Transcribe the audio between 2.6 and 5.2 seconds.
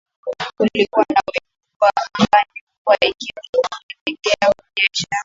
mvua ikielekea kunyesha